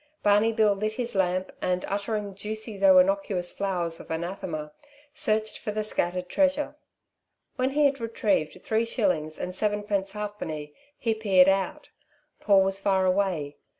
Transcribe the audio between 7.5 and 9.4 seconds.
When he had retrieved three shillings